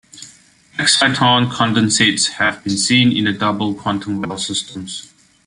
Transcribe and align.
Exciton 0.79 1.47
condensates 1.51 2.27
have 2.39 2.63
been 2.63 2.75
seen 2.75 3.15
in 3.15 3.27
a 3.27 3.37
double 3.37 3.75
quantum 3.75 4.19
well 4.19 4.35
systems. 4.35 5.13